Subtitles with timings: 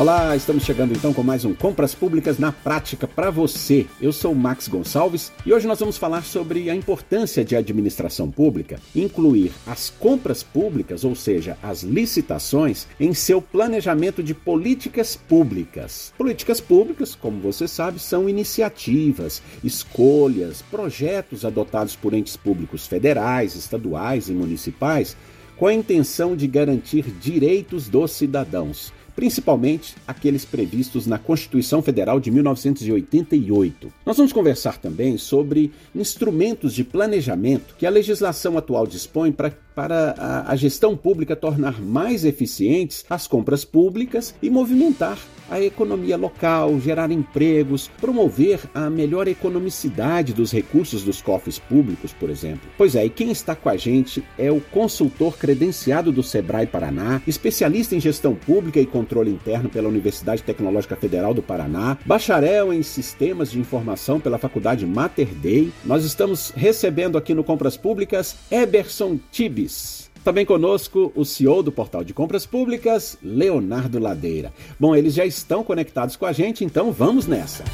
[0.00, 3.86] Olá, estamos chegando então com mais um Compras Públicas na Prática para você.
[4.00, 8.80] Eu sou Max Gonçalves e hoje nós vamos falar sobre a importância de administração pública
[8.96, 16.14] incluir as compras públicas, ou seja, as licitações, em seu planejamento de políticas públicas.
[16.16, 24.30] Políticas públicas, como você sabe, são iniciativas, escolhas, projetos adotados por entes públicos federais, estaduais
[24.30, 25.14] e municipais
[25.58, 32.30] com a intenção de garantir direitos dos cidadãos principalmente aqueles previstos na Constituição Federal de
[32.30, 33.92] 1988.
[34.06, 40.14] Nós vamos conversar também sobre instrumentos de planejamento que a legislação atual dispõe para para
[40.18, 45.18] a, a gestão pública tornar mais eficientes as compras públicas e movimentar
[45.50, 52.30] a economia local, gerar empregos, promover a melhor economicidade dos recursos dos cofres públicos, por
[52.30, 52.70] exemplo.
[52.78, 57.20] Pois é, e quem está com a gente é o consultor credenciado do Sebrae Paraná,
[57.26, 62.82] especialista em gestão pública e controle interno pela Universidade Tecnológica Federal do Paraná, bacharel em
[62.82, 65.72] sistemas de informação pela Faculdade Mater Dei.
[65.84, 72.04] Nós estamos recebendo aqui no Compras Públicas Eberson Tibes também conosco o CEO do Portal
[72.04, 74.52] de Compras Públicas, Leonardo Ladeira.
[74.78, 77.64] Bom, eles já estão conectados com a gente, então vamos nessa.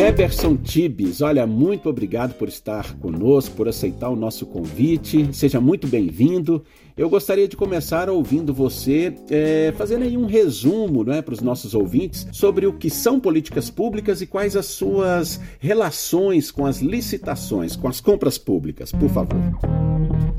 [0.00, 5.28] Eberson Tibes, olha, muito obrigado por estar conosco, por aceitar o nosso convite.
[5.30, 6.64] Seja muito bem-vindo.
[6.96, 11.74] Eu gostaria de começar ouvindo você, é, fazendo aí um resumo né, para os nossos
[11.74, 17.76] ouvintes sobre o que são políticas públicas e quais as suas relações com as licitações,
[17.76, 19.38] com as compras públicas, por favor.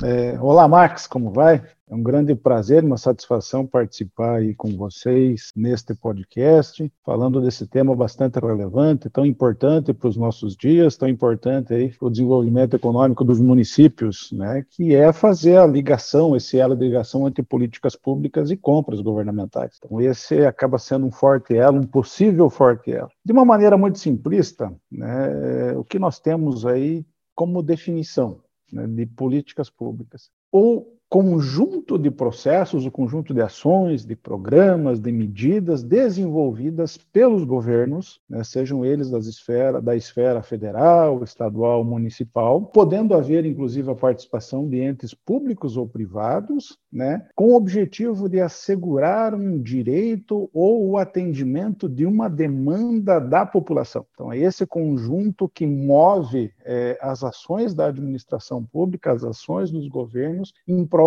[0.03, 1.61] É, olá, Marcos, como vai?
[1.91, 7.93] É um grande prazer, uma satisfação participar aí com vocês neste podcast, falando desse tema
[7.93, 13.25] bastante relevante, tão importante para os nossos dias, tão importante aí para o desenvolvimento econômico
[13.25, 18.49] dos municípios, né, que é fazer a ligação, esse elo de ligação entre políticas públicas
[18.51, 19.77] e compras governamentais.
[19.83, 23.11] Então, esse acaba sendo um forte elo, um possível forte elo.
[23.25, 27.05] De uma maneira muito simplista, né, o que nós temos aí
[27.35, 28.39] como definição
[28.71, 30.29] né, de políticas públicas?
[30.49, 38.21] Ou conjunto de processos, o conjunto de ações, de programas, de medidas desenvolvidas pelos governos,
[38.29, 44.65] né, sejam eles das esfera, da esfera federal, estadual, municipal, podendo haver inclusive a participação
[44.69, 50.97] de entes públicos ou privados, né, com o objetivo de assegurar um direito ou o
[50.97, 54.05] atendimento de uma demanda da população.
[54.13, 59.89] Então, é esse conjunto que move é, as ações da administração pública, as ações dos
[59.89, 61.00] governos em prol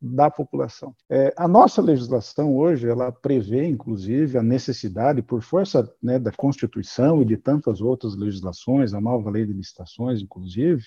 [0.00, 0.94] da população.
[1.10, 7.20] É, a nossa legislação hoje ela prevê, inclusive, a necessidade, por força né, da Constituição
[7.20, 10.82] e de tantas outras legislações, a nova lei de licitações, inclusive,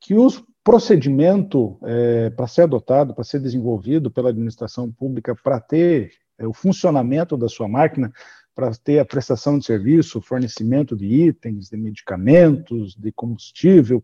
[0.00, 0.28] que o
[0.64, 6.52] procedimento é, para ser adotado, para ser desenvolvido pela administração pública, para ter é, o
[6.52, 8.12] funcionamento da sua máquina,
[8.54, 14.02] para ter a prestação de serviço, fornecimento de itens, de medicamentos, de combustível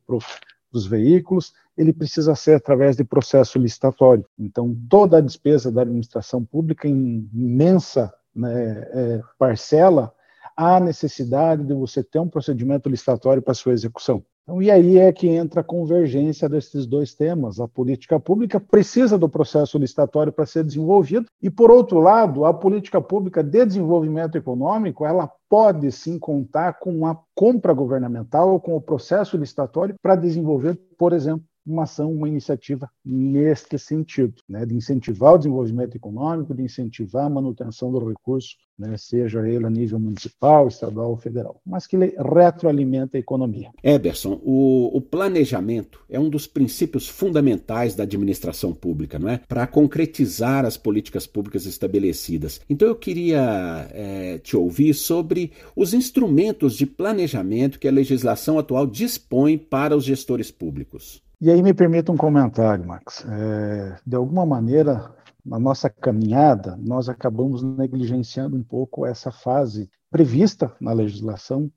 [0.73, 4.25] os veículos, ele precisa ser através de processo licitatório.
[4.39, 10.13] Então, toda a despesa da administração pública, em imensa né, é, parcela,
[10.57, 14.23] há necessidade de você ter um procedimento licitatório para sua execução.
[14.51, 17.61] Então, e aí é que entra a convergência desses dois temas.
[17.61, 22.53] A política pública precisa do processo licitatório para ser desenvolvido, e, por outro lado, a
[22.53, 28.75] política pública de desenvolvimento econômico, ela pode sim contar com a compra governamental ou com
[28.75, 34.75] o processo licitatório para desenvolver, por exemplo, uma ação, uma iniciativa neste sentido, né, de
[34.75, 40.01] incentivar o desenvolvimento econômico, de incentivar a manutenção do recurso, né, seja ele a nível
[40.01, 43.71] municipal, estadual ou federal, mas que ele retroalimenta a economia.
[43.85, 49.41] Eberson, o, o planejamento é um dos princípios fundamentais da administração pública, não é?
[49.47, 52.61] Para concretizar as políticas públicas estabelecidas.
[52.69, 58.87] Então eu queria é, te ouvir sobre os instrumentos de planejamento que a legislação atual
[58.87, 61.23] dispõe para os gestores públicos.
[61.41, 63.25] E aí me permita um comentário, Max.
[63.27, 65.11] É, de alguma maneira,
[65.45, 71.71] na nossa caminhada, nós acabamos negligenciando um pouco essa fase prevista na legislação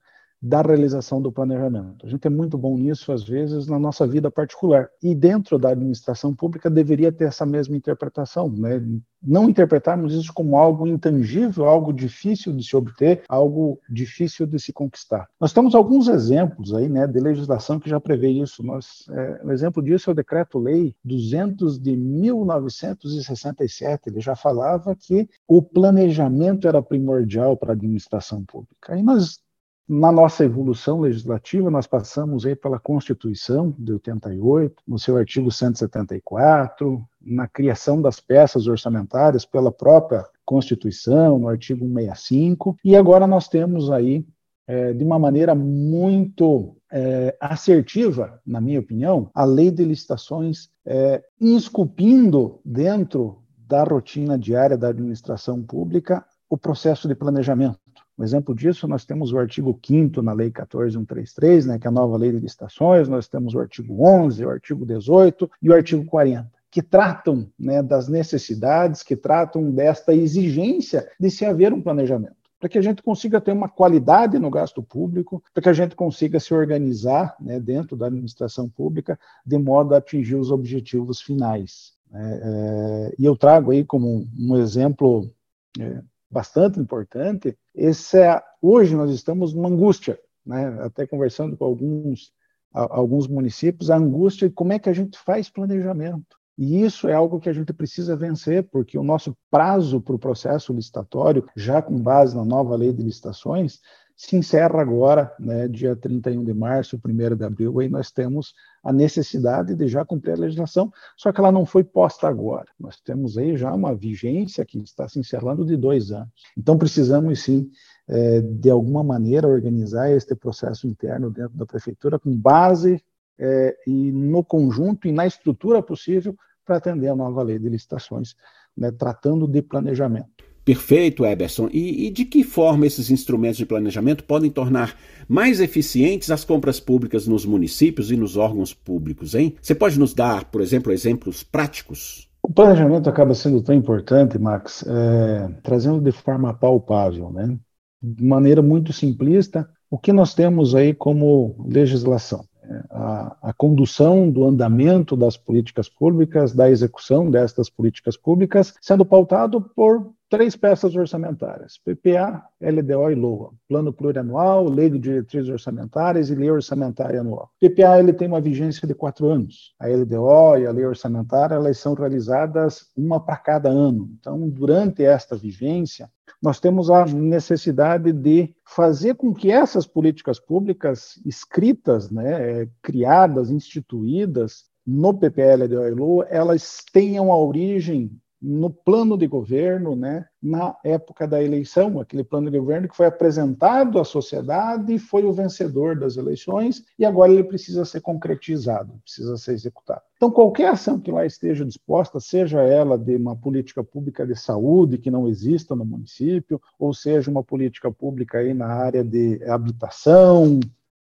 [0.43, 2.05] da realização do planejamento.
[2.05, 4.89] A gente é muito bom nisso, às vezes, na nossa vida particular.
[5.01, 8.85] E dentro da administração pública deveria ter essa mesma interpretação, né?
[9.25, 14.73] Não interpretarmos isso como algo intangível, algo difícil de se obter, algo difícil de se
[14.73, 15.29] conquistar.
[15.39, 18.61] Nós temos alguns exemplos aí, né, de legislação que já prevê isso.
[18.61, 24.09] Nós, é, um exemplo disso é o Decreto-Lei 200 de 1967.
[24.09, 28.93] Ele já falava que o planejamento era primordial para a administração pública.
[28.93, 29.41] Aí nós
[29.87, 37.03] Na nossa evolução legislativa, nós passamos aí pela Constituição de 88, no seu artigo 174,
[37.21, 43.91] na criação das peças orçamentárias pela própria Constituição, no artigo 165, e agora nós temos
[43.91, 44.25] aí,
[44.65, 51.21] é, de uma maneira muito é, assertiva, na minha opinião, a lei de licitações é,
[51.41, 57.82] esculpindo dentro da rotina diária da administração pública o processo de planejamento.
[58.17, 61.91] Um exemplo disso, nós temos o artigo 5 na Lei 14133, né, que é a
[61.91, 66.05] nova lei de licitações, nós temos o artigo 11, o artigo 18 e o artigo
[66.05, 72.43] 40 que tratam né, das necessidades, que tratam desta exigência de se haver um planejamento
[72.63, 75.97] para que a gente consiga ter uma qualidade no gasto público, para que a gente
[75.97, 81.91] consiga se organizar né, dentro da administração pública de modo a atingir os objetivos finais.
[82.13, 85.29] É, é, e eu trago aí como um, um exemplo
[85.77, 86.01] é,
[86.33, 92.33] bastante importante, esse é, hoje nós estamos numa angústia, né, até conversando com alguns,
[92.73, 96.35] alguns municípios, a angústia de como é que a gente faz planejamento.
[96.57, 100.19] E isso é algo que a gente precisa vencer, porque o nosso prazo para o
[100.19, 103.79] processo licitatório, já com base na nova lei de licitações,
[104.15, 108.93] se encerra agora, né, dia 31 de março, 1 de abril, e nós temos a
[108.93, 112.67] necessidade de já cumprir a legislação, só que ela não foi posta agora.
[112.79, 116.29] Nós temos aí já uma vigência que está se encerrando de dois anos.
[116.57, 117.69] Então, precisamos sim,
[118.07, 123.03] é, de alguma maneira, organizar este processo interno dentro da prefeitura com base
[123.39, 128.35] é, e no conjunto e na estrutura possível para atender a nova lei de licitações,
[128.77, 130.52] né, tratando de planejamento.
[130.65, 131.67] Perfeito, Eberson.
[131.71, 134.95] E, e, de que forma esses instrumentos de planejamento podem tornar
[135.27, 139.55] mais eficientes as compras públicas nos municípios e nos órgãos públicos, hein?
[139.61, 142.29] Você pode nos dar, por exemplo, exemplos práticos?
[142.41, 147.57] O planejamento acaba sendo tão importante, Max, é, trazendo de forma palpável, né?
[148.01, 152.45] De maneira muito simplista, o que nós temos aí como legislação
[152.89, 159.61] a, a, condução do andamento das políticas públicas, da execução destas políticas públicas, sendo pautado
[159.75, 163.51] por três peças orçamentárias: PPA, LDO e LOA.
[163.69, 167.51] Plano plurianual, Lei de Diretrizes Orçamentárias e Lei Orçamentária Anual.
[167.59, 169.75] PPA ele tem uma vigência de quatro anos.
[169.79, 174.09] A LDO e a Lei Orçamentária elas são realizadas uma para cada ano.
[174.19, 176.09] Então, durante esta vigência,
[176.41, 184.63] nós temos a necessidade de fazer com que essas políticas públicas escritas, né, criadas, instituídas
[184.83, 191.25] no PPL e LOA, elas tenham a origem no plano de governo, né, na época
[191.25, 196.17] da eleição, aquele plano de governo que foi apresentado à sociedade foi o vencedor das
[196.17, 200.01] eleições, e agora ele precisa ser concretizado, precisa ser executado.
[200.17, 204.97] Então, qualquer ação que lá esteja disposta, seja ela de uma política pública de saúde
[204.97, 210.59] que não exista no município, ou seja uma política pública aí na área de habitação,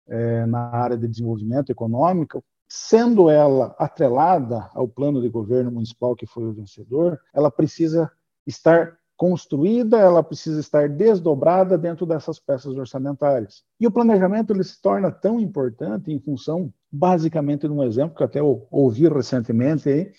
[0.07, 6.25] é, na área de desenvolvimento econômico, sendo ela atrelada ao plano de governo municipal que
[6.25, 8.11] foi o vencedor, ela precisa
[8.45, 13.63] estar construída, ela precisa estar desdobrada dentro dessas peças orçamentárias.
[13.79, 18.23] E o planejamento ele se torna tão importante em função, basicamente, de um exemplo que
[18.23, 20.11] até ouvi recentemente aí,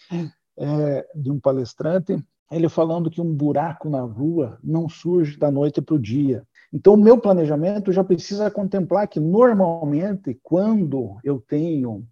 [0.59, 2.19] é, de um palestrante,
[2.51, 6.47] ele falando que um buraco na rua não surge da noite para o dia.
[6.73, 12.07] Então, o meu planejamento já precisa contemplar que, normalmente, quando eu tenho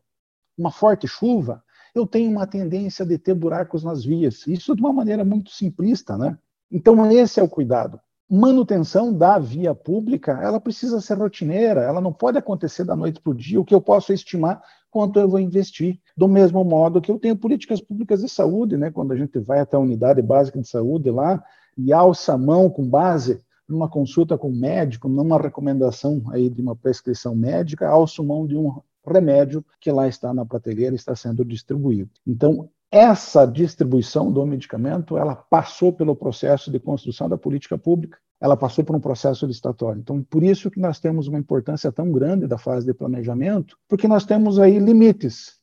[0.56, 1.62] uma forte chuva,
[1.94, 4.46] eu tenho uma tendência de ter buracos nas vias.
[4.46, 6.36] Isso de uma maneira muito simplista, né?
[6.70, 8.00] Então, esse é o cuidado.
[8.28, 13.30] Manutenção da via pública, ela precisa ser rotineira, ela não pode acontecer da noite para
[13.30, 13.60] o dia.
[13.60, 14.60] O que eu posso estimar
[14.94, 15.98] quanto eu vou investir.
[16.16, 18.92] Do mesmo modo que eu tenho políticas públicas de saúde, né?
[18.92, 21.42] Quando a gente vai até a unidade básica de saúde lá
[21.76, 26.62] e alça a mão com base numa consulta com o médico, numa recomendação aí de
[26.62, 31.44] uma prescrição médica, alço mão de um remédio que lá está na prateleira está sendo
[31.44, 32.10] distribuído.
[32.26, 38.56] Então, essa distribuição do medicamento, ela passou pelo processo de construção da política pública, ela
[38.56, 40.00] passou por um processo licitatório.
[40.00, 44.06] Então, por isso que nós temos uma importância tão grande da fase de planejamento, porque
[44.06, 45.58] nós temos aí limites.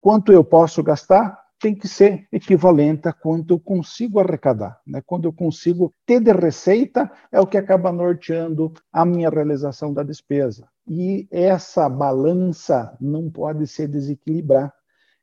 [0.00, 4.80] Quanto eu posso gastar tem que ser equivalente a quanto eu consigo arrecadar.
[4.86, 5.02] Né?
[5.04, 10.02] Quando eu consigo ter de receita, é o que acaba norteando a minha realização da
[10.02, 10.68] despesa.
[10.86, 14.72] E essa balança não pode se desequilibrar.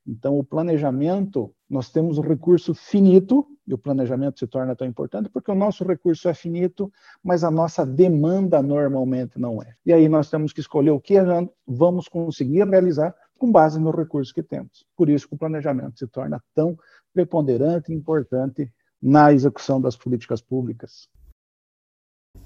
[0.05, 5.29] Então, o planejamento, nós temos um recurso finito, e o planejamento se torna tão importante
[5.29, 6.91] porque o nosso recurso é finito,
[7.23, 9.73] mas a nossa demanda normalmente não é.
[9.85, 11.15] E aí nós temos que escolher o que
[11.65, 14.85] vamos conseguir realizar com base no recurso que temos.
[14.97, 16.77] Por isso que o planejamento se torna tão
[17.13, 18.69] preponderante e importante
[19.01, 21.09] na execução das políticas públicas.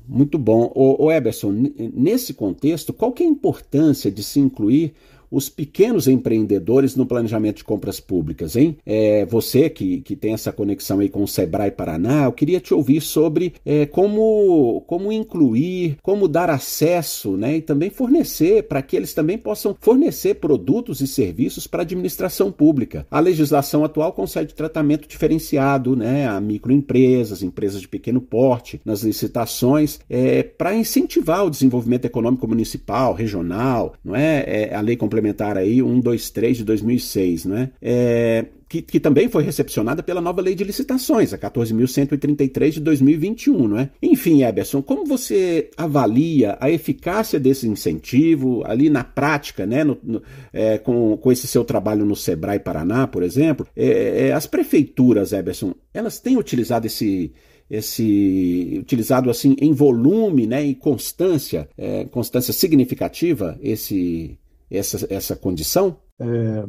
[0.07, 0.71] Muito bom.
[0.75, 1.51] O, Eberson,
[1.93, 4.93] nesse contexto, qual que é a importância de se incluir
[5.29, 8.77] os pequenos empreendedores no planejamento de compras públicas, hein?
[8.85, 12.73] É, você que, que tem essa conexão aí com o Sebrae Paraná, eu queria te
[12.73, 17.57] ouvir sobre é, como, como incluir, como dar acesso, né?
[17.57, 22.51] E também fornecer para que eles também possam fornecer produtos e serviços para a administração
[22.51, 23.05] pública.
[23.11, 26.27] A legislação atual concede tratamento diferenciado, né?
[26.27, 33.13] A microempresas, empresas de pequeno porte, nas licitações, é, para incentivar o desenvolvimento econômico municipal,
[33.13, 34.43] regional, não é?
[34.47, 37.71] é a lei complementar complementar aí 123 de 2006, né?
[37.81, 43.67] É, que, que, também foi recepcionada pela nova lei de licitações, a 14.133 de 2021,
[43.67, 43.89] não é?
[44.01, 49.83] Enfim, Eberson, como você avalia a eficácia desse incentivo ali na prática, né?
[49.83, 50.21] No, no,
[50.51, 55.31] é, com, com esse seu trabalho no Sebrae Paraná, por exemplo, é, é, as prefeituras,
[55.31, 57.31] Eberson, elas têm utilizado esse
[57.69, 64.37] esse utilizado assim em volume, né, em constância, é, constância significativa esse
[64.69, 65.97] essa, essa condição?
[66.19, 66.65] É,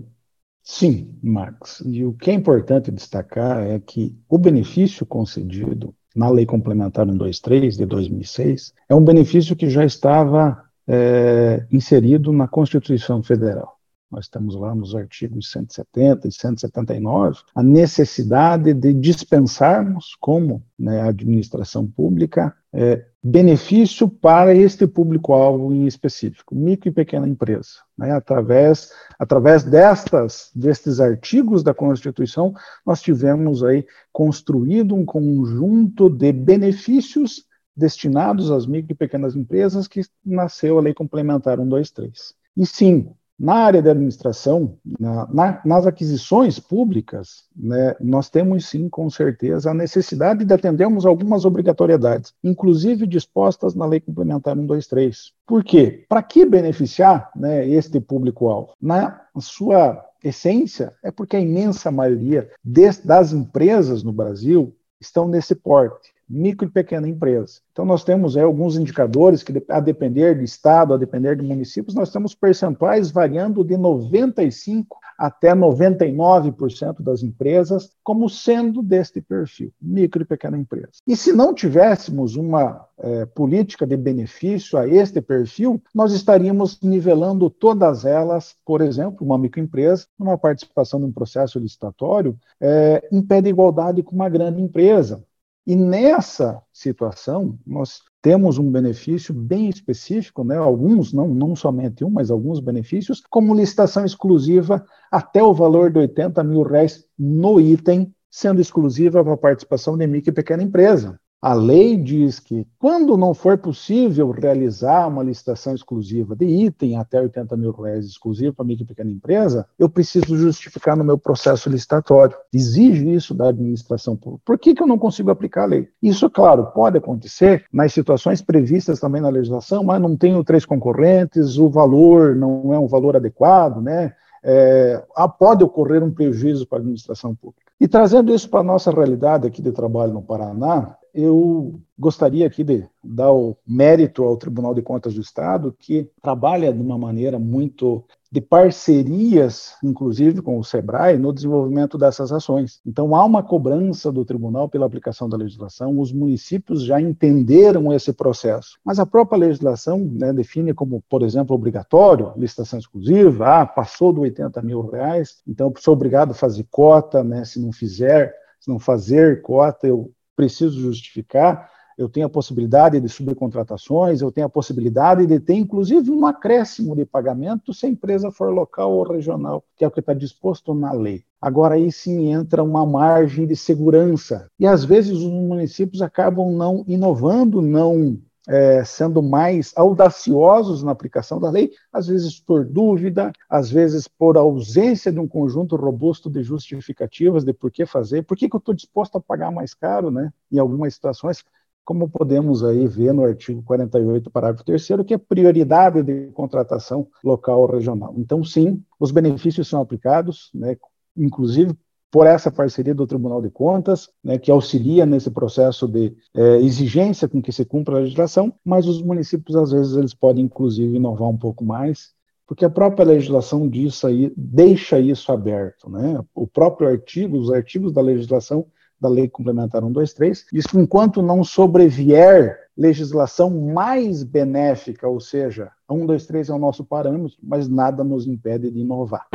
[0.63, 1.83] sim, Max.
[1.87, 7.77] E o que é importante destacar é que o benefício concedido na Lei Complementar 123
[7.77, 13.78] de 2006 é um benefício que já estava é, inserido na Constituição Federal.
[14.11, 21.87] Nós estamos lá nos artigos 170 e 179, a necessidade de dispensarmos, como né, administração
[21.87, 27.81] pública, é, benefício para este público-alvo em específico, micro e pequena empresa.
[27.99, 32.55] Né, através, através destas, destes artigos da Constituição,
[32.87, 37.45] nós tivemos aí construído um conjunto de benefícios
[37.77, 42.35] destinados às micro e pequenas empresas que nasceu a Lei Complementar 123.
[42.57, 48.89] E sim, na área da administração, na, na, nas aquisições públicas, né, nós temos sim,
[48.89, 55.33] com certeza, a necessidade de atendermos algumas obrigatoriedades, inclusive dispostas na Lei Complementar 123.
[55.47, 56.05] Por quê?
[56.09, 58.73] Para que beneficiar né, este público-alvo?
[58.81, 66.13] Na sua essência, é porque a imensa maioria das empresas no Brasil estão nesse porte
[66.29, 67.61] micro e pequena empresa.
[67.73, 72.11] Então, nós temos alguns indicadores que, a depender de estado, a depender de municípios, nós
[72.11, 74.87] temos percentuais variando de 95%
[75.19, 80.93] até 99% das empresas como sendo deste perfil, micro e pequena empresa.
[81.05, 87.51] E se não tivéssemos uma é, política de benefício a este perfil, nós estaríamos nivelando
[87.51, 94.15] todas elas, por exemplo, uma microempresa, numa participação num processo licitatório, é, impede igualdade com
[94.15, 95.25] uma grande empresa.
[95.69, 100.57] E nessa situação, nós temos um benefício bem específico, né?
[100.57, 104.83] alguns, não, não somente um, mas alguns benefícios, como licitação exclusiva
[105.13, 110.07] até o valor de 80 mil reais no item, sendo exclusiva para a participação de
[110.07, 111.21] micro e pequena empresa.
[111.41, 117.21] A lei diz que, quando não for possível realizar uma licitação exclusiva de item até
[117.21, 121.71] 80 mil reais exclusivo para micro e pequena empresa, eu preciso justificar no meu processo
[121.71, 122.37] licitatório.
[122.53, 124.43] Exige isso da administração pública.
[124.45, 125.89] Por que, que eu não consigo aplicar a lei?
[126.03, 131.57] Isso, claro, pode acontecer nas situações previstas também na legislação, mas não tenho três concorrentes,
[131.57, 134.13] o valor não é um valor adequado, né?
[134.43, 135.05] É,
[135.39, 137.69] pode ocorrer um prejuízo para a administração pública.
[137.81, 142.63] E trazendo isso para a nossa realidade aqui de trabalho no Paraná, eu gostaria aqui
[142.63, 147.39] de dar o mérito ao Tribunal de Contas do Estado, que trabalha de uma maneira
[147.39, 152.79] muito de parcerias, inclusive com o SEBRAE, no desenvolvimento dessas ações.
[152.87, 158.13] Então, há uma cobrança do tribunal pela aplicação da legislação, os municípios já entenderam esse
[158.13, 164.13] processo, mas a própria legislação né, define como, por exemplo, obrigatório, licitação exclusiva, ah, passou
[164.13, 168.69] do 80 mil reais, então sou obrigado a fazer cota, né, se não fizer, se
[168.69, 171.69] não fazer cota, eu preciso justificar,
[171.99, 176.95] eu tenho a possibilidade de subcontratações, eu tenho a possibilidade de ter, inclusive, um acréscimo
[176.95, 180.73] de pagamento se a empresa for local ou regional, que é o que está disposto
[180.73, 181.25] na lei.
[181.43, 184.49] Agora aí sim entra uma margem de segurança.
[184.61, 188.17] E às vezes os municípios acabam não inovando, não
[188.49, 194.39] é, sendo mais audaciosos na aplicação da lei, às vezes por dúvida, às vezes por
[194.39, 198.59] ausência de um conjunto robusto de justificativas de por que fazer, por que, que eu
[198.59, 200.33] estou disposto a pagar mais caro, né?
[200.51, 201.45] Em algumas situações,
[201.85, 207.61] como podemos aí ver no artigo 48, parágrafo 3 que é prioridade de contratação local
[207.61, 208.15] ou regional.
[208.17, 210.77] Então, sim, os benefícios são aplicados, né,
[211.17, 211.75] inclusive
[212.11, 217.29] por essa parceria do Tribunal de Contas, né, que auxilia nesse processo de é, exigência
[217.29, 221.29] com que se cumpra a legislação, mas os municípios, às vezes, eles podem, inclusive, inovar
[221.29, 222.13] um pouco mais,
[222.47, 225.91] porque a própria legislação diz aí, deixa isso aberto.
[225.91, 226.19] Né?
[226.35, 228.67] O próprio artigo, os artigos da legislação
[229.01, 230.47] da Lei Complementar 123.
[230.53, 237.37] Isso enquanto não sobrevier legislação mais benéfica, ou seja, a 123 é o nosso parâmetro,
[237.43, 239.27] mas nada nos impede de inovar.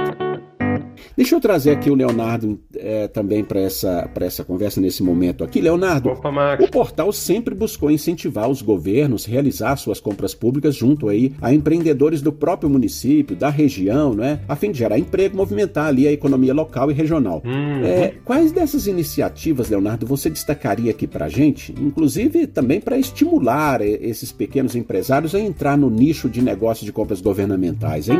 [1.15, 5.61] Deixa eu trazer aqui o Leonardo é, também para essa, essa conversa nesse momento aqui.
[5.61, 11.09] Leonardo, Opa, o portal sempre buscou incentivar os governos a realizar suas compras públicas junto
[11.09, 15.87] aí a empreendedores do próprio município, da região, né, a fim de gerar emprego, movimentar
[15.87, 17.41] ali a economia local e regional.
[17.45, 17.83] Uhum.
[17.83, 23.81] É, quais dessas iniciativas, Leonardo, você destacaria aqui para a gente, inclusive também para estimular
[23.81, 28.19] esses pequenos empresários a entrar no nicho de negócio de compras governamentais, hein?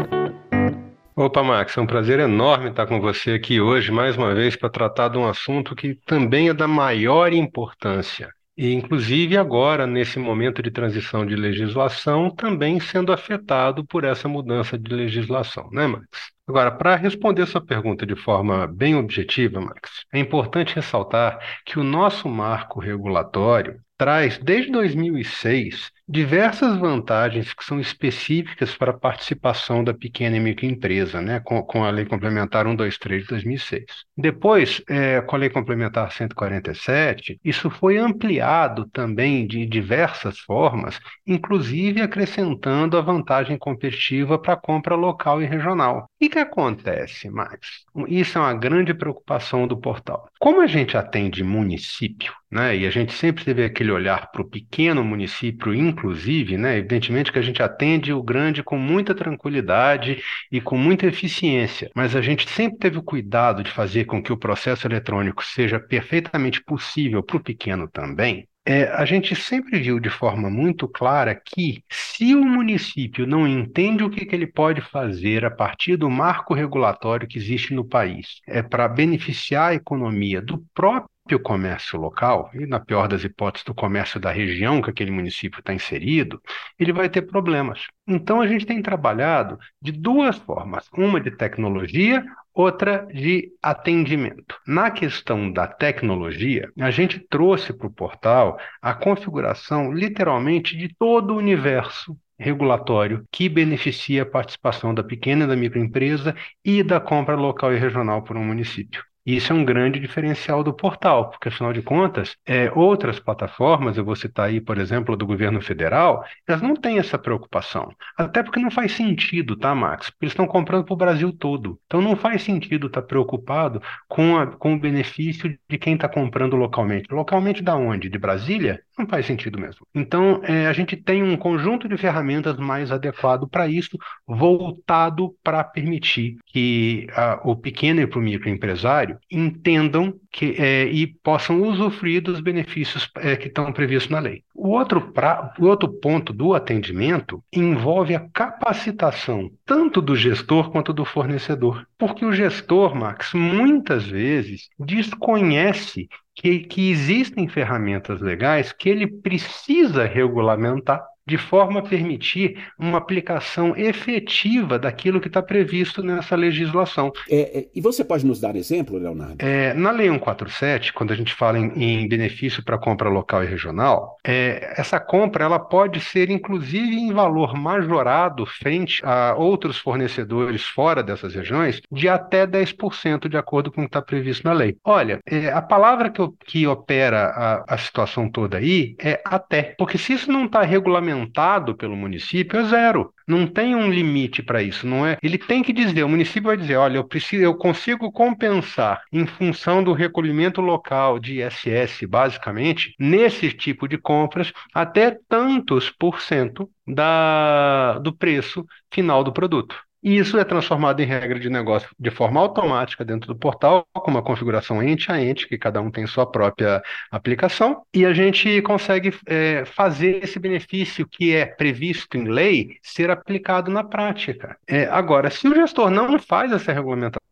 [1.15, 4.69] Opa, Max, é um prazer enorme estar com você aqui hoje, mais uma vez, para
[4.69, 8.31] tratar de um assunto que também é da maior importância.
[8.57, 14.77] E, inclusive, agora, nesse momento de transição de legislação, também sendo afetado por essa mudança
[14.77, 16.07] de legislação, né, Max?
[16.45, 21.83] Agora, para responder sua pergunta de forma bem objetiva, Max, é importante ressaltar que o
[21.83, 29.93] nosso marco regulatório traz, desde 2006, diversas vantagens que são específicas para a participação da
[29.93, 33.85] pequena e microempresa, né, com, com a Lei Complementar 123 de 2006.
[34.17, 42.01] Depois, é, com a Lei Complementar 147, isso foi ampliado também de diversas formas, inclusive
[42.01, 46.09] acrescentando a vantagem competitiva para a compra local e regional.
[46.19, 47.85] E que acontece, Max?
[48.07, 50.27] Isso é uma grande preocupação do portal.
[50.39, 54.49] Como a gente atende município, né, e a gente sempre teve aquele olhar para o
[54.49, 60.59] pequeno município, inclusive, né, evidentemente que a gente atende o grande com muita tranquilidade e
[60.59, 64.37] com muita eficiência, mas a gente sempre teve o cuidado de fazer com que o
[64.37, 68.47] processo eletrônico seja perfeitamente possível para o pequeno também.
[68.65, 74.05] É, a gente sempre viu de forma muito clara que, se o município não entende
[74.05, 78.39] o que, que ele pode fazer a partir do marco regulatório que existe no país,
[78.47, 83.73] é para beneficiar a economia do próprio comércio local, e na pior das hipóteses, do
[83.73, 86.41] comércio da região que aquele município está inserido,
[86.79, 87.87] ele vai ter problemas.
[88.07, 94.59] Então, a gente tem trabalhado de duas formas: uma de tecnologia, outra de atendimento.
[94.67, 101.33] Na questão da tecnologia, a gente trouxe para o portal a configuração, literalmente, de todo
[101.33, 107.35] o universo regulatório que beneficia a participação da pequena e da microempresa e da compra
[107.35, 109.03] local e regional por um município.
[109.25, 114.03] Isso é um grande diferencial do portal, porque, afinal de contas, é, outras plataformas, eu
[114.03, 117.89] vou citar aí, por exemplo, do governo federal, elas não têm essa preocupação.
[118.17, 120.09] Até porque não faz sentido, tá, Max?
[120.09, 121.79] Porque eles estão comprando para o Brasil todo.
[121.85, 126.09] Então não faz sentido estar tá preocupado com, a, com o benefício de quem está
[126.09, 127.07] comprando localmente.
[127.13, 128.09] Localmente da onde?
[128.09, 128.81] De Brasília?
[128.97, 129.87] Não faz sentido mesmo.
[129.93, 135.63] Então, é, a gente tem um conjunto de ferramentas mais adequado para isso, voltado para
[135.63, 142.39] permitir que a, o pequeno e o microempresário entendam que, é, e possam usufruir dos
[142.39, 144.43] benefícios é, que estão previstos na lei.
[144.53, 150.93] O outro, pra, o outro ponto do atendimento envolve a capacitação tanto do gestor quanto
[150.93, 151.87] do fornecedor.
[151.97, 160.05] Porque o gestor, Max, muitas vezes desconhece que, que existem ferramentas legais que ele precisa
[160.05, 167.11] regulamentar de forma a permitir uma aplicação efetiva daquilo que está previsto nessa legislação.
[167.29, 169.37] É, é, e você pode nos dar exemplo, Leonardo?
[169.39, 173.47] É, na Lei 147, quando a gente fala em, em benefício para compra local e
[173.47, 180.63] regional, é, essa compra ela pode ser inclusive em valor majorado frente a outros fornecedores
[180.63, 184.75] fora dessas regiões de até 10%, de acordo com o que está previsto na lei.
[184.83, 189.97] Olha, é, a palavra que, que opera a, a situação toda aí é até, porque
[189.97, 193.13] se isso não está regulamentado regulamentado pelo município é zero.
[193.27, 195.17] Não tem um limite para isso, não é?
[195.21, 199.25] Ele tem que dizer, o município vai dizer, olha, eu preciso, eu consigo compensar em
[199.25, 206.69] função do recolhimento local de ISS, basicamente, nesse tipo de compras, até tantos por cento
[206.85, 209.75] da, do preço final do produto.
[210.03, 214.11] E isso é transformado em regra de negócio de forma automática dentro do portal, com
[214.11, 218.61] uma configuração ente a ente, que cada um tem sua própria aplicação, e a gente
[218.61, 224.57] consegue é, fazer esse benefício que é previsto em lei ser aplicado na prática.
[224.67, 227.22] É, agora, se o gestor não faz essa regulamentação,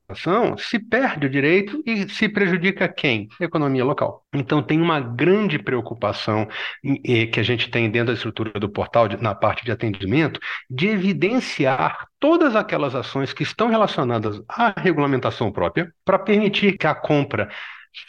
[0.57, 3.27] se perde o direito e se prejudica quem?
[3.39, 4.25] A economia local.
[4.33, 6.47] Então tem uma grande preocupação
[6.81, 12.07] que a gente tem dentro da estrutura do portal, na parte de atendimento, de evidenciar
[12.19, 17.49] todas aquelas ações que estão relacionadas à regulamentação própria, para permitir que a compra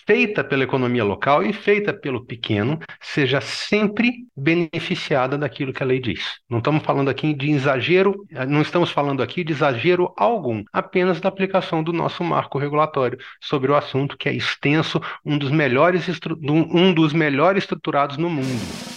[0.06, 6.00] feita pela economia local e feita pelo pequeno, seja sempre beneficiada daquilo que a lei
[6.00, 6.40] diz.
[6.48, 11.28] Não estamos falando aqui de exagero, não estamos falando aqui de exagero algum, apenas da
[11.28, 16.06] aplicação do nosso marco regulatório sobre o assunto que é extenso, um dos melhores,
[16.42, 18.91] um dos melhores estruturados no mundo.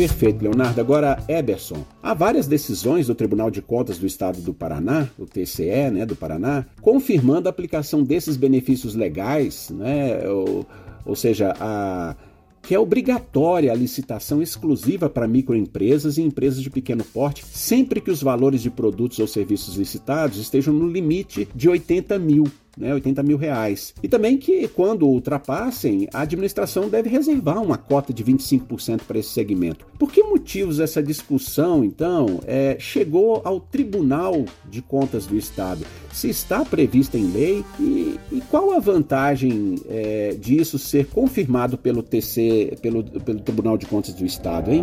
[0.00, 0.80] Perfeito, Leonardo.
[0.80, 5.90] Agora, Eberson, há várias decisões do Tribunal de Contas do Estado do Paraná, o TCE,
[5.92, 10.66] né, do Paraná, confirmando a aplicação desses benefícios legais, né, ou,
[11.04, 12.16] ou seja, a,
[12.62, 18.10] que é obrigatória a licitação exclusiva para microempresas e empresas de pequeno porte, sempre que
[18.10, 22.44] os valores de produtos ou serviços licitados estejam no limite de 80 mil
[22.80, 23.94] né, 80 mil reais.
[24.02, 29.28] E também que, quando ultrapassem, a administração deve reservar uma cota de 25% para esse
[29.28, 29.86] segmento.
[29.98, 35.84] Por que motivos essa discussão, então, é, chegou ao Tribunal de Contas do Estado?
[36.12, 42.02] Se está prevista em lei e, e qual a vantagem é, disso ser confirmado pelo
[42.02, 44.82] TC, pelo, pelo Tribunal de Contas do Estado, hein?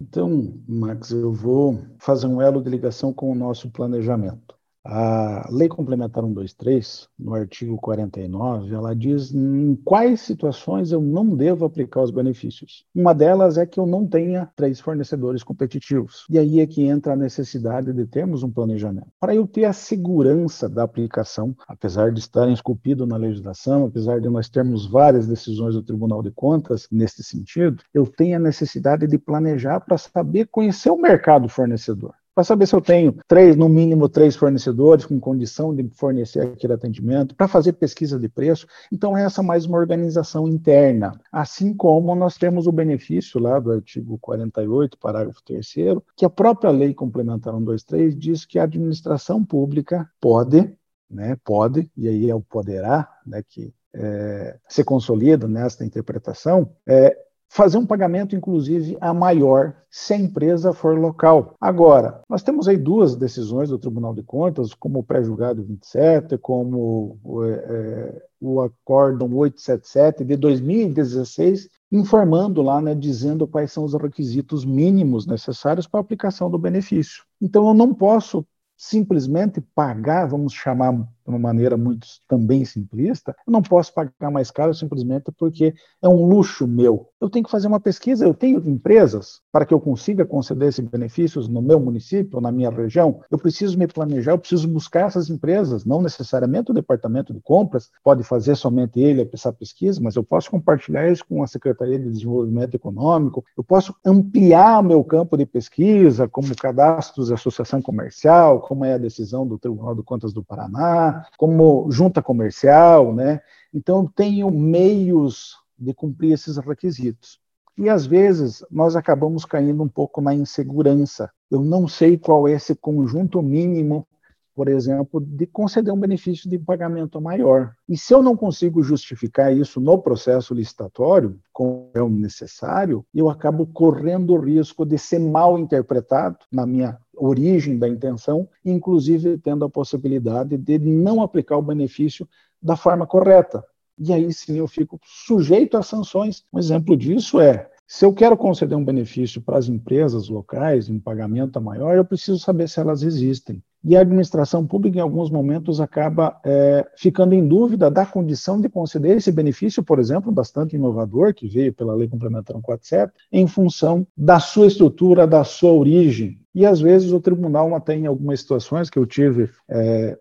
[0.00, 4.59] Então, Max, eu vou fazer um elo de ligação com o nosso planejamento.
[4.82, 11.66] A Lei Complementar 123, no artigo 49, ela diz em quais situações eu não devo
[11.66, 12.86] aplicar os benefícios.
[12.94, 16.24] Uma delas é que eu não tenha três fornecedores competitivos.
[16.30, 19.08] E aí é que entra a necessidade de termos um planejamento.
[19.20, 24.30] Para eu ter a segurança da aplicação, apesar de estar esculpido na legislação, apesar de
[24.30, 29.18] nós termos várias decisões do Tribunal de Contas nesse sentido, eu tenho a necessidade de
[29.18, 34.08] planejar para saber conhecer o mercado fornecedor para saber se eu tenho três, no mínimo
[34.08, 38.66] três fornecedores com condição de fornecer aquele atendimento, para fazer pesquisa de preço.
[38.90, 41.12] Então, essa é mais uma organização interna.
[41.30, 45.74] Assim como nós temos o benefício lá do artigo 48, parágrafo 3,
[46.16, 50.74] que a própria lei complementar 123 diz que a administração pública pode,
[51.10, 57.14] né, pode, e aí é o poderá, né, que é, se consolida nesta interpretação, é,
[57.50, 61.56] fazer um pagamento, inclusive, a maior se a empresa for local.
[61.60, 67.18] Agora, nós temos aí duas decisões do Tribunal de Contas, como o pré-julgado 27, como
[67.44, 75.26] é, o acórdão 877 de 2016, informando lá, né, dizendo quais são os requisitos mínimos
[75.26, 77.24] necessários para a aplicação do benefício.
[77.42, 83.52] Então, eu não posso simplesmente pagar, vamos chamar de uma maneira muito também simplista, eu
[83.52, 87.08] não posso pagar mais caro simplesmente porque é um luxo meu.
[87.20, 90.86] Eu tenho que fazer uma pesquisa, eu tenho empresas para que eu consiga conceder esses
[90.86, 93.20] benefícios no meu município na minha região.
[93.30, 97.90] Eu preciso me planejar, eu preciso buscar essas empresas, não necessariamente o departamento de compras
[98.02, 102.10] pode fazer somente ele essa pesquisa, mas eu posso compartilhar isso com a Secretaria de
[102.10, 108.84] Desenvolvimento Econômico, eu posso ampliar meu campo de pesquisa, como cadastros de associação comercial, como
[108.84, 113.40] é a decisão do Tribunal de Contas do Paraná, como junta comercial, né?
[113.72, 117.40] Então, tenho meios de cumprir esses requisitos.
[117.78, 121.30] E às vezes nós acabamos caindo um pouco na insegurança.
[121.50, 124.06] Eu não sei qual é esse conjunto mínimo,
[124.54, 127.72] por exemplo, de conceder um benefício de pagamento maior.
[127.88, 133.28] E se eu não consigo justificar isso no processo licitatório, como é o necessário, eu
[133.28, 139.64] acabo correndo o risco de ser mal interpretado na minha origem da intenção, inclusive tendo
[139.64, 142.28] a possibilidade de não aplicar o benefício
[142.62, 143.64] da forma correta.
[143.98, 146.42] E aí sim eu fico sujeito a sanções.
[146.52, 151.00] Um exemplo disso é se eu quero conceder um benefício para as empresas locais, um
[151.00, 153.60] pagamento maior, eu preciso saber se elas existem.
[153.82, 158.68] E a administração pública, em alguns momentos, acaba é, ficando em dúvida da condição de
[158.68, 164.06] conceder esse benefício, por exemplo, bastante inovador, que veio pela Lei Complementar 147, em função
[164.14, 166.38] da sua estrutura, da sua origem.
[166.54, 170.18] E às vezes o tribunal até em algumas situações que eu tive é,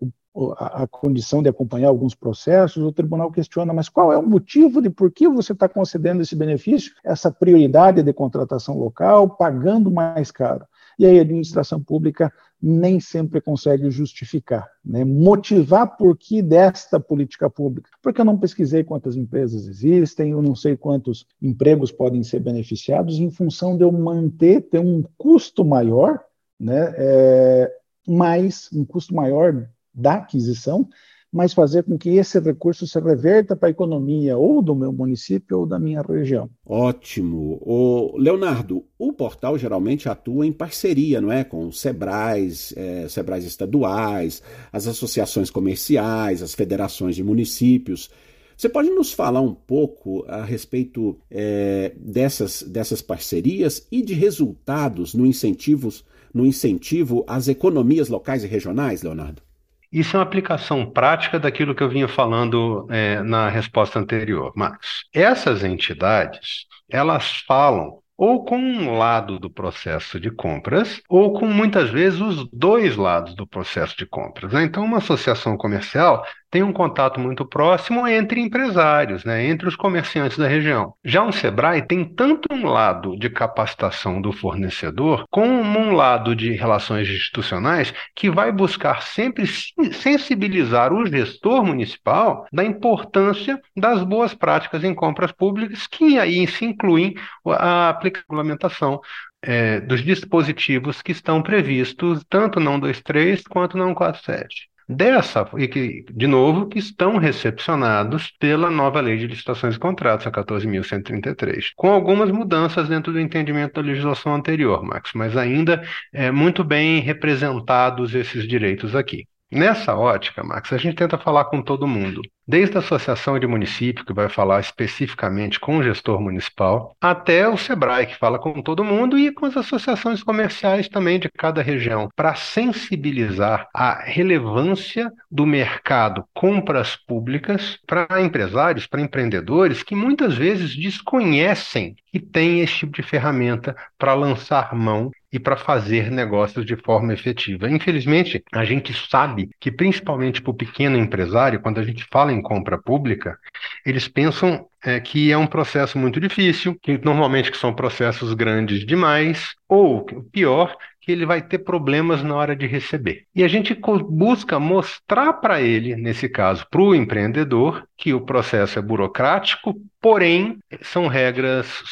[0.58, 4.82] a, a, condição de acompanhar alguns processos, o tribunal questiona, mas qual é o motivo
[4.82, 10.32] de por que você está concedendo esse benefício, essa prioridade de contratação local, pagando mais
[10.32, 10.66] caro?
[10.98, 15.06] E aí a administração pública nem sempre consegue justificar, né?
[15.06, 17.90] motivar por que desta política pública.
[18.02, 23.20] Porque eu não pesquisei quantas empresas existem, eu não sei quantos empregos podem ser beneficiados,
[23.20, 26.20] em função de eu manter, ter um custo maior,
[26.60, 26.94] né?
[26.98, 27.72] É,
[28.08, 30.88] mais, um custo maior da aquisição,
[31.32, 35.60] mas fazer com que esse recurso se reverta para a economia ou do meu município
[35.60, 36.50] ou da minha região.
[36.66, 37.60] Ótimo.
[37.62, 43.06] O Leonardo, o portal geralmente atua em parceria, não é, com os Sebrais, é,
[43.40, 48.10] estaduais, as associações comerciais, as federações de municípios.
[48.58, 55.14] Você pode nos falar um pouco a respeito é, dessas, dessas parcerias e de resultados
[55.14, 59.42] no, incentivos, no incentivo às economias locais e regionais, Leonardo?
[59.92, 65.06] Isso é uma aplicação prática daquilo que eu vinha falando é, na resposta anterior, Max.
[65.14, 71.90] Essas entidades, elas falam ou com um lado do processo de compras, ou com muitas
[71.90, 74.52] vezes os dois lados do processo de compras.
[74.52, 74.64] Né?
[74.64, 80.38] Então, uma associação comercial tem um contato muito próximo entre empresários, né, entre os comerciantes
[80.38, 80.94] da região.
[81.04, 86.52] Já um Sebrae tem tanto um lado de capacitação do fornecedor, como um lado de
[86.54, 89.46] relações institucionais, que vai buscar sempre
[89.92, 96.66] sensibilizar o gestor municipal da importância das boas práticas em compras públicas, que aí se
[96.66, 99.00] incluem a regulamentação
[99.42, 106.04] é, dos dispositivos que estão previstos tanto na 123 quanto na 147 dessa, e que,
[106.12, 111.92] de novo, que estão recepcionados pela nova lei de licitações e contratos, a 14.133, com
[111.92, 118.16] algumas mudanças dentro do entendimento da legislação anterior, Max, mas ainda é, muito bem representados
[118.16, 119.28] esses direitos aqui.
[119.52, 124.06] Nessa ótica, Max, a gente tenta falar com todo mundo, desde a associação de município,
[124.06, 128.84] que vai falar especificamente com o gestor municipal, até o SEBRAE, que fala com todo
[128.84, 135.48] mundo, e com as associações comerciais também de cada região, para sensibilizar a relevância do
[135.48, 142.94] mercado compras públicas para empresários, para empreendedores que muitas vezes desconhecem que tem esse tipo
[142.94, 147.70] de ferramenta para lançar mão e para fazer negócios de forma efetiva.
[147.70, 152.42] Infelizmente, a gente sabe que, principalmente para o pequeno empresário, quando a gente fala em
[152.42, 153.38] compra pública,
[153.86, 158.86] eles pensam é, que é um processo muito difícil, que normalmente que são processos grandes
[158.86, 163.24] demais, ou, pior, que ele vai ter problemas na hora de receber.
[163.36, 163.78] E a gente
[164.10, 170.58] busca mostrar para ele, nesse caso, para o empreendedor, que o processo é burocrático, porém
[170.82, 171.84] são regras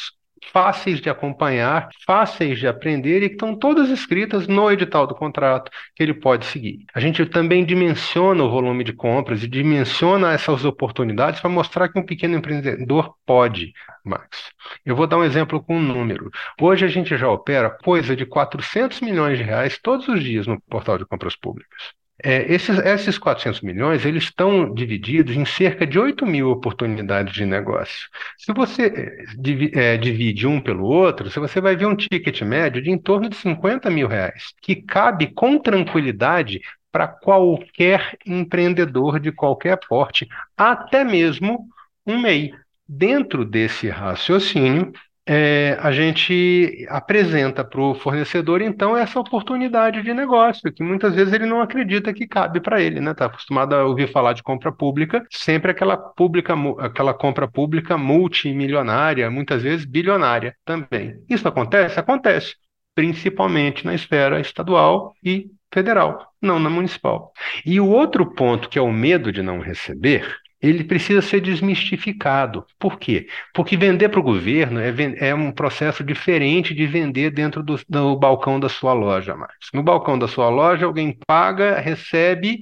[0.52, 5.70] fáceis de acompanhar, fáceis de aprender e que estão todas escritas no edital do contrato
[5.94, 6.84] que ele pode seguir.
[6.94, 11.98] A gente também dimensiona o volume de compras e dimensiona essas oportunidades para mostrar que
[11.98, 13.72] um pequeno empreendedor pode,
[14.04, 14.52] Max.
[14.84, 16.30] Eu vou dar um exemplo com um número.
[16.60, 20.60] Hoje a gente já opera coisa de 400 milhões de reais todos os dias no
[20.62, 21.97] portal de compras públicas.
[22.22, 27.46] É, esses, esses 400 milhões eles estão divididos em cerca de 8 mil oportunidades de
[27.46, 28.08] negócio.
[28.36, 29.22] Se você
[29.72, 33.36] é, divide um pelo outro, você vai ver um ticket médio de em torno de
[33.36, 40.26] 50 mil reais, que cabe com tranquilidade para qualquer empreendedor de qualquer porte,
[40.56, 41.68] até mesmo
[42.04, 42.52] um MEI.
[42.88, 44.92] Dentro desse raciocínio,
[45.30, 51.34] é, a gente apresenta para o fornecedor, então, essa oportunidade de negócio, que muitas vezes
[51.34, 53.10] ele não acredita que cabe para ele, né?
[53.10, 59.30] Está acostumado a ouvir falar de compra pública, sempre aquela, pública, aquela compra pública multimilionária,
[59.30, 61.22] muitas vezes bilionária também.
[61.28, 62.00] Isso acontece?
[62.00, 62.54] Acontece,
[62.94, 67.32] principalmente na esfera estadual e federal, não na municipal.
[67.66, 72.66] E o outro ponto, que é o medo de não receber, ele precisa ser desmistificado.
[72.78, 73.28] Por quê?
[73.54, 74.92] Porque vender para o governo é,
[75.28, 79.68] é, um processo diferente de vender dentro do, do balcão da sua loja, Marcos.
[79.72, 82.60] No balcão da sua loja, alguém paga, recebe,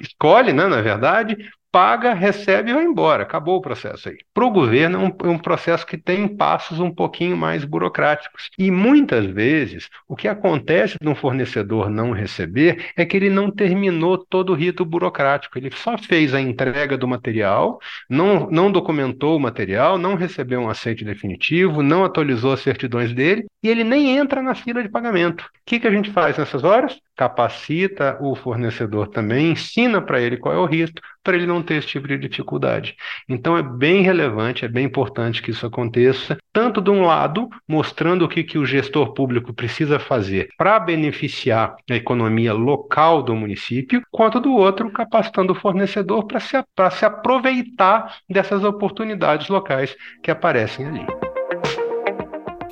[0.00, 1.36] escolhe, né, na verdade,
[1.72, 3.22] paga, recebe e vai embora.
[3.22, 4.18] Acabou o processo aí.
[4.34, 8.50] Para o governo, é um, é um, processo que tem passos um pouquinho mais burocráticos.
[8.58, 13.50] E muitas vezes, o que acontece de um fornecedor não receber é que ele não
[13.50, 15.58] terminou todo o rito burocrático.
[15.58, 20.68] Ele só fez a entrega do material, não, não documentou o material, não recebeu um
[20.68, 25.42] aceite definitivo, não atualizou as certidões dele e ele nem entra na fila de pagamento.
[25.44, 27.00] O que, que a gente faz nessas horas?
[27.16, 31.74] Capacita o fornecedor também, ensina para ele qual é o rito, para ele não ter
[31.74, 32.96] esse tipo de dificuldade.
[33.28, 38.24] Então é bem relevante, é bem importante que isso aconteça, tanto de um lado, mostrando
[38.24, 44.02] o que, que o gestor público precisa fazer para beneficiar a economia local do município,
[44.10, 46.56] quanto do outro, capacitando o fornecedor para se,
[46.92, 51.31] se aproveitar dessas oportunidades locais que aparecem ali.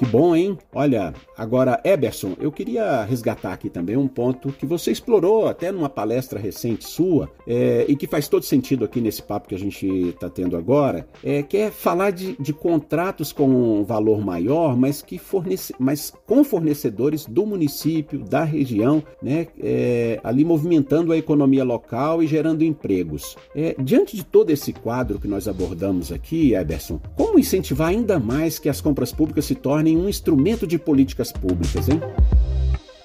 [0.01, 0.57] Que bom, hein?
[0.75, 5.91] Olha, agora, Eberson, eu queria resgatar aqui também um ponto que você explorou até numa
[5.91, 9.87] palestra recente sua é, e que faz todo sentido aqui nesse papo que a gente
[10.09, 15.03] está tendo agora, é, que é falar de, de contratos com um valor maior, mas,
[15.03, 21.63] que fornece, mas com fornecedores do município, da região, né, é, ali movimentando a economia
[21.63, 23.37] local e gerando empregos.
[23.55, 28.59] É, diante de todo esse quadro que nós abordamos aqui, Eberson, como incentivar ainda mais
[28.59, 32.00] que as compras públicas se tornem um instrumento de políticas públicas, hein?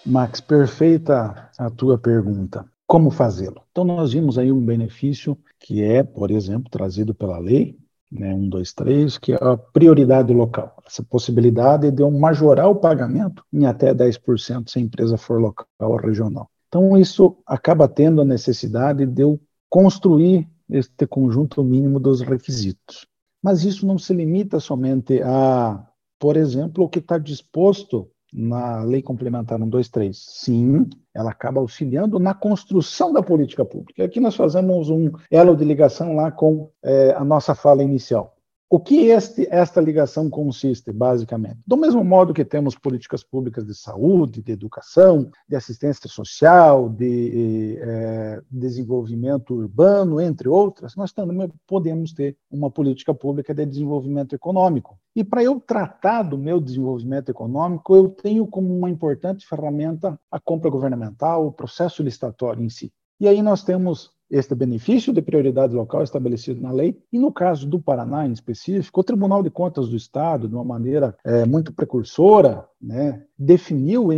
[0.05, 2.65] Max, perfeita a tua pergunta.
[2.85, 3.61] Como fazê-lo?
[3.71, 7.77] Então, nós vimos aí um benefício que é, por exemplo, trazido pela lei,
[8.11, 10.75] né, 1, 2, 3, que é a prioridade local.
[10.85, 15.65] Essa possibilidade de eu majorar o pagamento em até 10% se a empresa for local
[15.79, 16.49] ou regional.
[16.67, 23.07] Então, isso acaba tendo a necessidade de eu construir este conjunto mínimo dos requisitos.
[23.41, 25.83] Mas isso não se limita somente a,
[26.25, 30.17] por exemplo, o que está disposto na Lei Complementar 123.
[30.17, 34.03] Sim, ela acaba auxiliando na construção da política pública.
[34.03, 38.34] Aqui nós fazemos um elo de ligação lá com é, a nossa fala inicial.
[38.67, 41.59] O que este, esta ligação consiste, basicamente?
[41.67, 47.77] Do mesmo modo que temos políticas públicas de saúde, de educação, de assistência social, de
[47.79, 54.97] eh, desenvolvimento urbano, entre outras, nós também podemos ter uma política pública de desenvolvimento econômico.
[55.15, 60.39] E para eu tratar do meu desenvolvimento econômico, eu tenho como uma importante ferramenta a
[60.39, 62.91] compra governamental, o processo licitatório em si.
[63.19, 66.99] E aí nós temos este benefício de prioridade local estabelecido na lei.
[67.11, 70.63] E no caso do Paraná, em específico, o Tribunal de Contas do Estado, de uma
[70.63, 74.09] maneira é, muito precursora, né, definiu,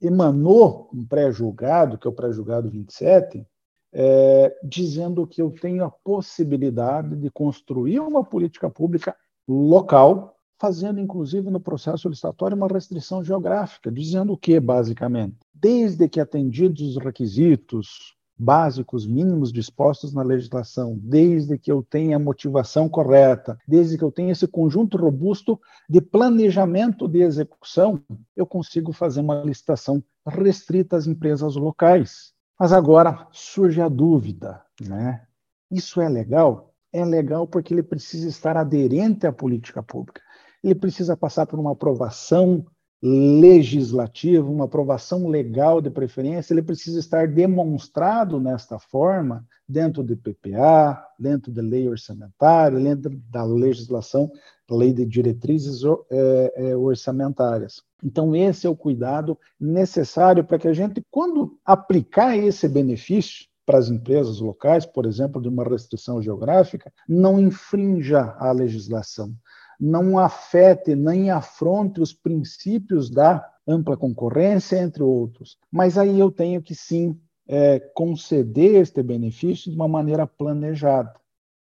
[0.00, 3.46] emanou um pré-julgado, que é o pré-julgado 27,
[3.92, 9.14] é, dizendo que eu tenho a possibilidade de construir uma política pública
[9.48, 15.36] local, fazendo inclusive no processo licitatório uma restrição geográfica, dizendo o que, basicamente?
[15.52, 22.18] Desde que atendidos os requisitos, básicos mínimos dispostos na legislação, desde que eu tenha a
[22.18, 28.00] motivação correta, desde que eu tenha esse conjunto robusto de planejamento de execução,
[28.34, 32.32] eu consigo fazer uma licitação restrita às empresas locais.
[32.58, 35.22] Mas agora surge a dúvida, né?
[35.70, 36.72] Isso é legal?
[36.90, 40.22] É legal porque ele precisa estar aderente à política pública.
[40.64, 42.64] Ele precisa passar por uma aprovação
[43.02, 51.02] legislativo, uma aprovação legal de preferência, ele precisa estar demonstrado nesta forma dentro do PPA,
[51.18, 54.30] dentro da lei orçamentária, dentro da legislação,
[54.70, 57.82] lei de diretrizes é, é, orçamentárias.
[58.04, 63.78] Então, esse é o cuidado necessário para que a gente, quando aplicar esse benefício, para
[63.78, 69.32] as empresas locais, por exemplo, de uma restrição geográfica, não infrinja a legislação,
[69.80, 75.56] não afete nem afronte os princípios da ampla concorrência, entre outros.
[75.72, 81.12] Mas aí eu tenho que sim é, conceder este benefício de uma maneira planejada.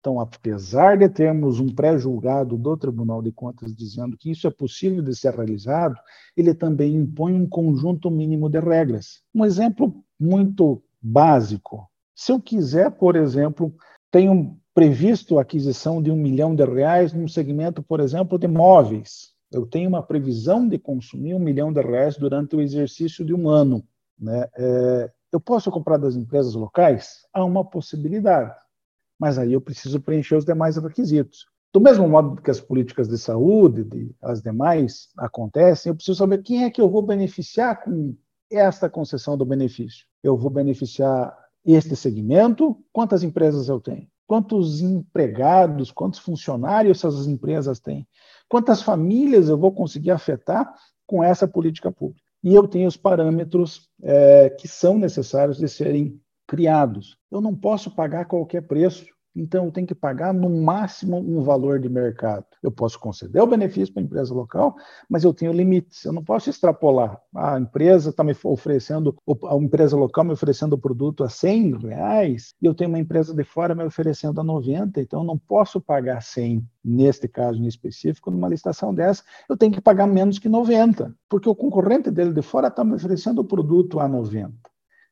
[0.01, 5.03] Então, apesar de termos um pré-julgado do Tribunal de Contas dizendo que isso é possível
[5.03, 5.97] de ser realizado,
[6.37, 9.23] ele também impõe um conjunto mínimo de regras.
[9.35, 11.89] Um exemplo muito básico.
[12.15, 13.75] Se eu quiser, por exemplo,
[14.11, 19.33] tenho previsto a aquisição de um milhão de reais num segmento, por exemplo, de móveis.
[19.51, 23.49] Eu tenho uma previsão de consumir um milhão de reais durante o exercício de um
[23.49, 23.83] ano.
[24.17, 24.49] Né?
[24.57, 27.27] É, eu posso comprar das empresas locais?
[27.33, 28.55] Há uma possibilidade,
[29.19, 31.47] mas aí eu preciso preencher os demais requisitos.
[31.75, 36.41] Do mesmo modo que as políticas de saúde, de, as demais acontecem, eu preciso saber
[36.45, 38.15] quem é que eu vou beneficiar com
[38.49, 40.07] esta concessão do benefício.
[40.23, 41.37] Eu vou beneficiar
[41.67, 42.81] este segmento?
[42.93, 44.07] Quantas empresas eu tenho?
[44.29, 48.07] Quantos empregados, quantos funcionários essas empresas têm,
[48.47, 50.71] quantas famílias eu vou conseguir afetar
[51.07, 52.23] com essa política pública.
[52.45, 57.17] E eu tenho os parâmetros é, que são necessários de serem criados.
[57.31, 59.07] Eu não posso pagar qualquer preço
[59.39, 62.45] então eu tenho que pagar no máximo um valor de mercado.
[62.63, 64.77] Eu posso conceder o benefício para a empresa local,
[65.09, 66.05] mas eu tenho limites.
[66.05, 67.21] Eu não posso extrapolar.
[67.35, 69.17] A empresa está me oferecendo,
[69.49, 73.35] a empresa local me oferecendo o produto a 100 reais e eu tenho uma empresa
[73.35, 77.67] de fora me oferecendo a 90, então eu não posso pagar 100 neste caso em
[77.67, 82.33] específico, numa licitação dessa, eu tenho que pagar menos que 90, porque o concorrente dele
[82.33, 84.53] de fora está me oferecendo o produto a 90.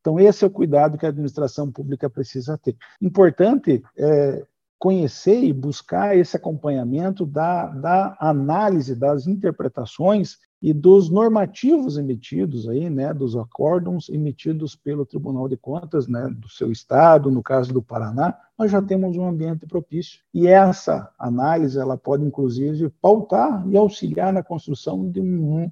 [0.06, 2.76] Então, esse é o cuidado que a administração pública precisa ter.
[3.02, 4.46] Importante é,
[4.78, 12.88] conhecer e buscar esse acompanhamento da, da análise das interpretações e dos normativos emitidos aí,
[12.88, 17.82] né, dos acórdons emitidos pelo Tribunal de Contas, né, do seu estado, no caso do
[17.82, 20.20] Paraná, nós já temos um ambiente propício.
[20.32, 25.68] E essa análise, ela pode inclusive pautar e auxiliar na construção de um,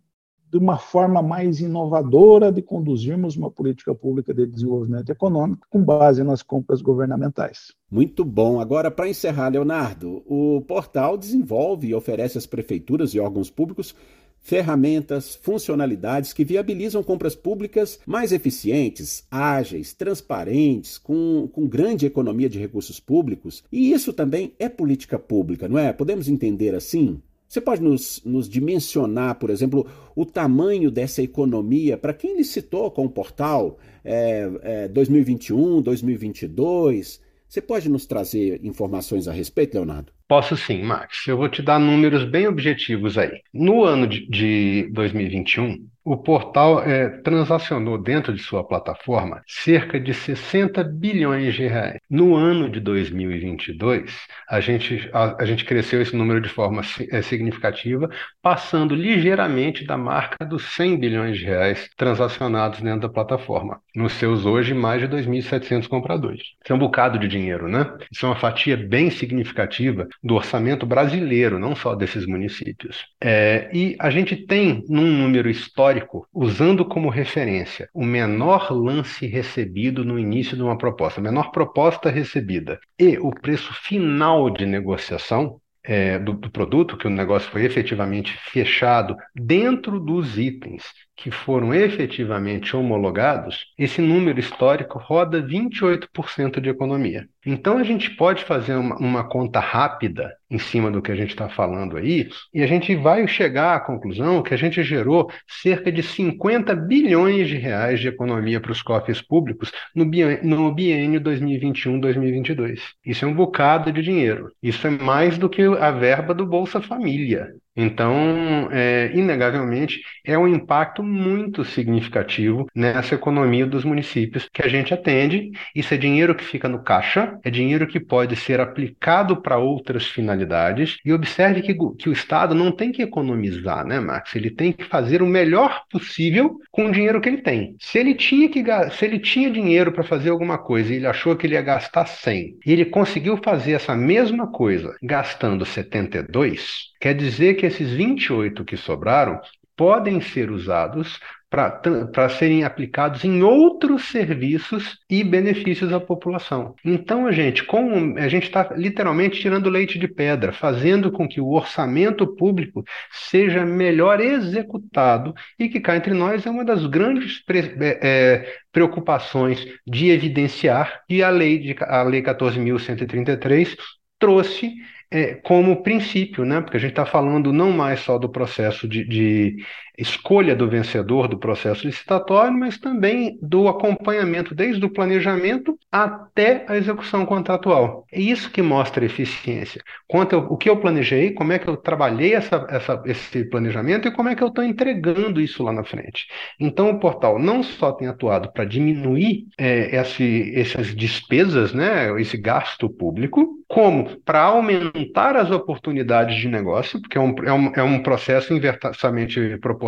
[0.54, 6.22] de uma forma mais inovadora de conduzirmos uma política pública de desenvolvimento econômico com base
[6.22, 7.72] nas compras governamentais.
[7.90, 8.60] Muito bom.
[8.60, 13.96] Agora, para encerrar, Leonardo, o portal desenvolve e oferece às prefeituras e órgãos públicos
[14.38, 22.60] ferramentas, funcionalidades que viabilizam compras públicas mais eficientes, ágeis, transparentes, com, com grande economia de
[22.60, 23.64] recursos públicos.
[23.72, 25.92] E isso também é política pública, não é?
[25.92, 27.20] Podemos entender assim?
[27.54, 29.86] Você pode nos, nos dimensionar, por exemplo,
[30.16, 37.20] o tamanho dessa economia para quem licitou com o portal é, é, 2021, 2022?
[37.48, 40.12] Você pode nos trazer informações a respeito, Leonardo?
[40.26, 41.26] Posso sim, Max.
[41.26, 43.42] Eu vou te dar números bem objetivos aí.
[43.52, 50.12] No ano de, de 2021, o portal é, transacionou dentro de sua plataforma cerca de
[50.12, 51.98] 60 bilhões de reais.
[52.10, 54.14] No ano de 2022,
[54.48, 58.10] a gente, a, a gente cresceu esse número de forma é, significativa,
[58.42, 64.44] passando ligeiramente da marca dos 100 bilhões de reais transacionados dentro da plataforma, nos seus
[64.44, 66.42] hoje mais de 2.700 compradores.
[66.62, 67.96] Isso é um bocado de dinheiro, né?
[68.12, 73.06] Isso é uma fatia bem significativa do orçamento brasileiro, não só desses municípios.
[73.22, 80.04] É, e a gente tem, num número histórico, usando como referência o menor lance recebido
[80.04, 85.60] no início de uma proposta, a menor proposta recebida e o preço final de negociação,
[85.86, 90.82] é, do, do, produto, que o negócio foi efetivamente fechado dentro dos itens
[91.16, 97.28] que foram efetivamente homologados, esse número histórico roda 28% de economia.
[97.46, 101.30] Então a gente pode fazer uma, uma conta rápida em cima do que a gente
[101.30, 105.90] está falando aí, e a gente vai chegar à conclusão que a gente gerou cerca
[105.90, 111.20] de 50 bilhões de reais de economia para os cofres públicos no biênio, no biênio
[111.20, 112.80] 2021-2022.
[113.04, 114.50] Isso é um bocado de dinheiro.
[114.62, 117.52] Isso é mais do que a verba do Bolsa Família.
[117.76, 124.94] Então, é, inegavelmente, é um impacto muito significativo nessa economia dos municípios que a gente
[124.94, 125.50] atende.
[125.74, 130.06] Isso é dinheiro que fica no caixa, é dinheiro que pode ser aplicado para outras
[130.06, 130.98] finalidades.
[131.04, 134.36] E observe que, que o Estado não tem que economizar, né, Max?
[134.36, 137.74] Ele tem que fazer o melhor possível com o dinheiro que ele tem.
[137.80, 138.62] Se ele tinha, que,
[138.92, 142.06] se ele tinha dinheiro para fazer alguma coisa e ele achou que ele ia gastar
[142.06, 147.90] 100, e ele conseguiu fazer essa mesma coisa gastando 72, quer dizer que que esses
[147.92, 149.40] 28 que sobraram
[149.74, 151.18] podem ser usados
[151.50, 156.74] para serem aplicados em outros serviços e benefícios à população.
[156.84, 161.40] Então, a gente, como a gente está literalmente tirando leite de pedra, fazendo com que
[161.40, 167.42] o orçamento público seja melhor executado e que cá entre nós é uma das grandes
[167.48, 173.76] é, é, preocupações de evidenciar e a lei de a lei 14.133
[174.18, 174.74] trouxe
[175.10, 176.60] é, como princípio, né?
[176.60, 179.56] porque a gente está falando não mais só do processo de, de,
[179.96, 186.76] escolha do vencedor do processo licitatório, mas também do acompanhamento desde o planejamento até a
[186.76, 188.04] execução contratual.
[188.12, 189.80] É isso que mostra eficiência.
[190.08, 194.10] Quanto o que eu planejei, como é que eu trabalhei essa, essa, esse planejamento e
[194.10, 196.26] como é que eu estou entregando isso lá na frente.
[196.58, 202.36] Então, o portal não só tem atuado para diminuir é, esse, essas despesas, né, esse
[202.36, 207.82] gasto público, como para aumentar as oportunidades de negócio, porque é um, é um, é
[207.82, 209.83] um processo inversamente proporcional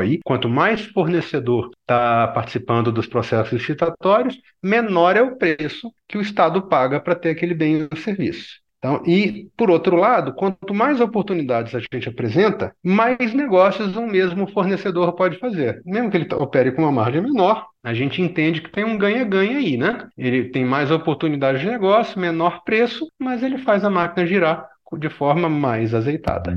[0.00, 0.20] aí.
[0.24, 6.62] Quanto mais fornecedor está participando dos processos licitatórios, menor é o preço que o Estado
[6.62, 8.60] paga para ter aquele bem ou serviço.
[8.80, 14.46] Então, e, por outro lado, quanto mais oportunidades a gente apresenta, mais negócios um mesmo
[14.46, 15.82] fornecedor pode fazer.
[15.84, 19.58] Mesmo que ele opere com uma margem menor, a gente entende que tem um ganha-ganha
[19.58, 20.08] aí, né?
[20.16, 24.66] Ele tem mais oportunidades de negócio, menor preço, mas ele faz a máquina girar
[24.98, 26.56] de forma mais azeitada.